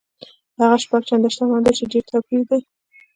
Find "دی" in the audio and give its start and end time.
1.65-1.73, 2.49-2.59